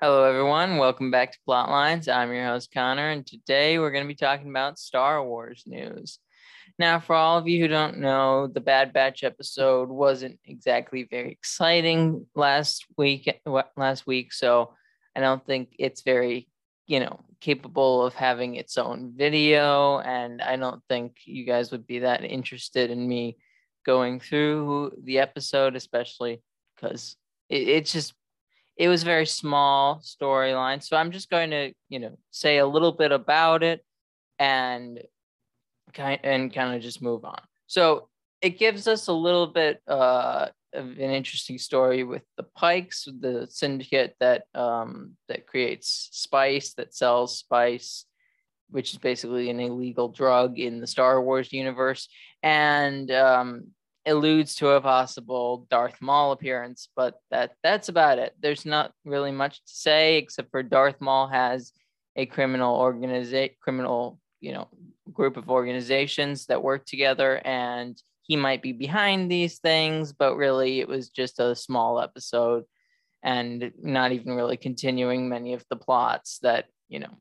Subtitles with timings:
[0.00, 0.76] Hello, everyone.
[0.76, 2.08] Welcome back to Plotlines.
[2.08, 6.20] I'm your host, Connor, and today we're going to be talking about Star Wars news.
[6.78, 11.32] Now, for all of you who don't know, the Bad Batch episode wasn't exactly very
[11.32, 13.40] exciting last week.
[13.76, 14.72] Last week, so
[15.16, 16.48] I don't think it's very,
[16.86, 21.88] you know, capable of having its own video, and I don't think you guys would
[21.88, 23.36] be that interested in me
[23.84, 26.40] going through the episode, especially
[26.76, 27.16] because
[27.48, 28.14] it, it's just
[28.78, 30.82] it was a very small storyline.
[30.82, 33.84] So I'm just going to, you know, say a little bit about it
[34.38, 35.00] and
[35.92, 37.40] kind and kind of just move on.
[37.66, 38.08] So
[38.40, 43.48] it gives us a little bit uh, of an interesting story with the Pikes, the
[43.50, 48.04] syndicate that um, that creates spice, that sells spice,
[48.70, 52.08] which is basically an illegal drug in the Star Wars universe,
[52.44, 53.68] and um,
[54.08, 58.34] alludes to a possible Darth Maul appearance, but that that's about it.
[58.40, 61.72] There's not really much to say except for Darth Maul has
[62.16, 64.68] a criminal organization, criminal you know
[65.12, 70.80] group of organizations that work together, and he might be behind these things, but really
[70.80, 72.64] it was just a small episode
[73.22, 77.18] and not even really continuing many of the plots that you know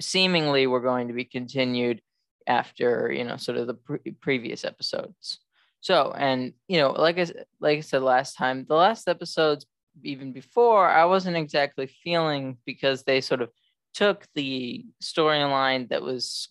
[0.00, 2.00] seemingly were going to be continued
[2.46, 5.40] after you know sort of the pre- previous episodes
[5.84, 7.26] so, and you know, like I
[7.60, 9.66] like I said last time, the last episodes,
[10.02, 13.50] even before, I wasn't exactly feeling because they sort of
[13.92, 16.48] took the storyline that was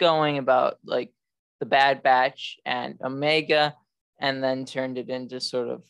[0.00, 1.12] going about like
[1.60, 3.76] the Bad Batch and Omega,
[4.18, 5.84] and then turned it into sort of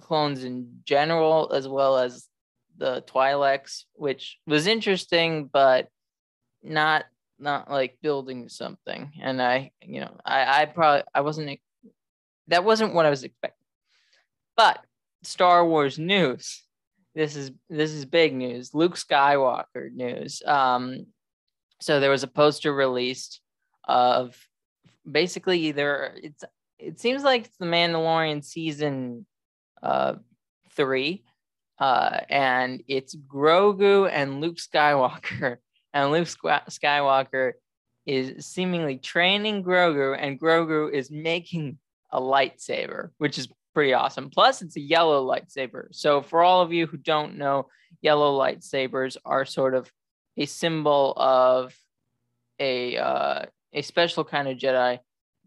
[0.00, 2.26] clones in general, as well as
[2.76, 5.86] the Twi'leks, which was interesting, but
[6.60, 7.04] not
[7.38, 9.12] not like building something.
[9.22, 11.60] And I, you know, I I probably I wasn't
[12.50, 13.66] that wasn't what I was expecting.
[14.56, 14.84] But
[15.22, 16.62] Star Wars news.
[17.14, 18.74] This is this is big news.
[18.74, 20.42] Luke Skywalker news.
[20.46, 21.06] Um,
[21.80, 23.40] so there was a poster released
[23.84, 24.36] of
[25.10, 26.44] basically either it's
[26.78, 29.26] it seems like it's the Mandalorian season
[29.82, 30.14] uh,
[30.72, 31.24] three,
[31.78, 35.58] uh, and it's Grogu and Luke Skywalker,
[35.94, 37.52] and Luke Skywalker
[38.06, 41.78] is seemingly training Grogu, and Grogu is making
[42.12, 44.30] a lightsaber, which is pretty awesome.
[44.30, 45.88] Plus, it's a yellow lightsaber.
[45.92, 47.68] So, for all of you who don't know,
[48.02, 49.90] yellow lightsabers are sort of
[50.36, 51.74] a symbol of
[52.58, 54.98] a uh, a special kind of Jedi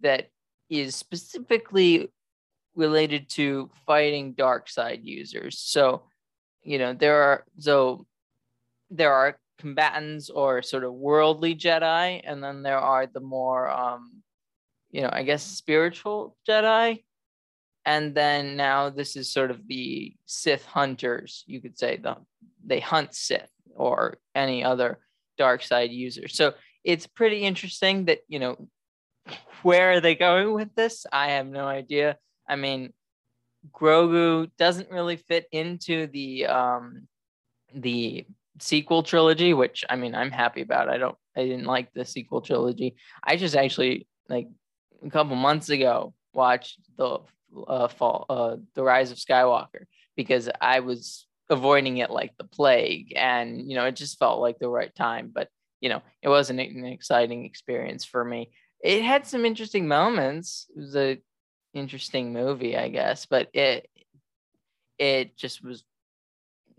[0.02, 0.29] that
[0.69, 2.09] is specifically
[2.75, 5.59] related to fighting dark side users.
[5.59, 6.03] So,
[6.63, 8.06] you know, there are so
[8.90, 14.23] there are combatants or sort of worldly Jedi, and then there are the more um,
[14.94, 17.04] you know, I guess spiritual Jedi.
[17.86, 22.16] And then now this is sort of the Sith hunters, you could say the
[22.66, 25.00] they hunt Sith or any other
[25.38, 26.30] dark side user.
[26.30, 26.53] So
[26.86, 28.70] it's pretty interesting that, you know,
[29.64, 31.06] where are they going with this?
[31.12, 32.18] I have no idea.
[32.48, 32.94] I mean,
[33.72, 37.08] Grogu doesn't really fit into the um
[37.74, 38.26] the
[38.59, 40.88] sequel trilogy, which I mean I'm happy about.
[40.88, 42.96] I don't I didn't like the sequel trilogy.
[43.24, 44.48] I just actually like
[45.06, 47.19] a couple months ago watched the
[47.68, 53.14] uh, fall, uh, the Rise of Skywalker because I was avoiding it like the plague,
[53.16, 55.31] and you know it just felt like the right time.
[55.34, 55.50] But
[55.81, 58.52] you know it wasn't an exciting experience for me.
[58.84, 60.68] It had some interesting moments.
[60.75, 61.22] It was a
[61.74, 63.90] interesting movie, I guess, but it
[64.97, 65.84] it just was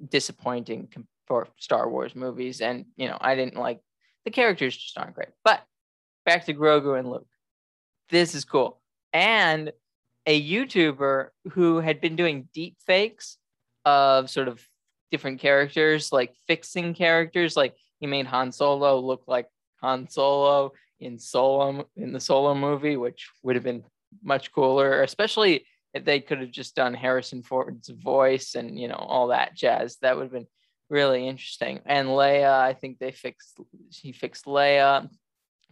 [0.09, 0.89] disappointing
[1.27, 3.81] for Star Wars movies, and you know I didn't like
[4.25, 5.29] the characters just aren't great.
[5.45, 5.63] But
[6.25, 7.27] back to Grogu and Luke
[8.11, 8.81] this is cool.
[9.13, 9.73] And
[10.27, 13.39] a YouTuber who had been doing deep fakes
[13.85, 14.67] of sort of
[15.11, 19.49] different characters, like fixing characters, like he made Han Solo look like
[19.81, 23.85] Han Solo in Solo in the Solo movie, which would have been
[24.23, 28.97] much cooler, especially if they could have just done Harrison Ford's voice and you know
[28.97, 29.97] all that jazz.
[30.03, 30.49] That would have been
[30.91, 31.81] really interesting.
[31.87, 33.61] And Leia, I think they fixed
[33.91, 35.09] he fixed Leia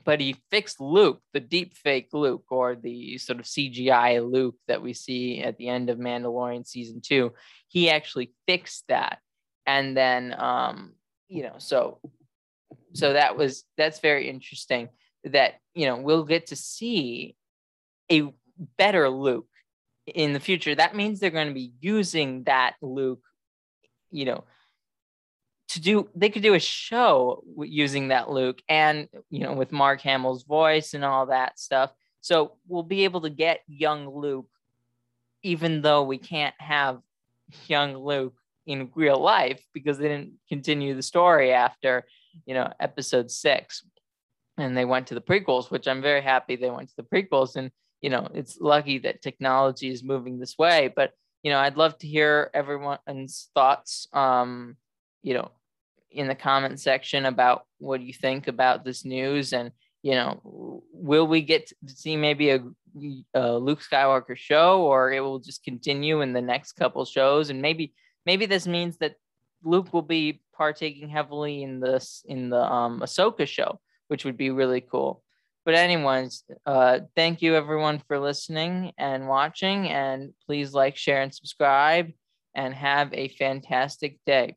[0.05, 4.83] but he fixed Luke, the deep fake Luke, or the sort of CGI Luke that
[4.83, 7.33] we see at the end of Mandalorian season two.
[7.69, 9.19] He actually fixed that,
[9.67, 10.93] and then um,
[11.29, 11.99] you know, so
[12.95, 14.89] so that was that's very interesting.
[15.25, 17.37] That you know we'll get to see
[18.11, 18.33] a
[18.77, 19.49] better Luke
[20.07, 20.75] in the future.
[20.75, 23.23] That means they're going to be using that Luke,
[24.11, 24.45] you know,
[25.73, 30.01] to do they could do a show using that Luke and you know with Mark
[30.01, 31.93] Hamill's voice and all that stuff.
[32.21, 34.49] So we'll be able to get young Luke
[35.43, 37.01] even though we can't have
[37.67, 38.35] young Luke
[38.67, 42.05] in real life because they didn't continue the story after,
[42.47, 43.85] you know, episode six.
[44.59, 47.57] And they went to the prequels, which I'm very happy they went to the prequels.
[47.57, 47.71] And,
[48.01, 50.93] you know, it's lucky that technology is moving this way.
[50.95, 54.77] But, you know, I'd love to hear everyone's thoughts, um,
[55.23, 55.51] you know,
[56.15, 59.73] in the comment section about what you think about this news and
[60.03, 62.61] you know will we get to see maybe a,
[63.35, 67.51] a, luke skywalker show or it will just continue in the next couple shows?
[67.51, 67.95] And maybe
[68.27, 69.15] maybe this means that
[69.65, 74.51] luke will be partaking heavily in this in the um ahsoka show which would be
[74.51, 75.23] really cool.
[75.65, 81.35] But anyways uh thank you everyone for listening and watching and please like share and
[81.35, 82.13] subscribe
[82.55, 84.57] and have a fantastic day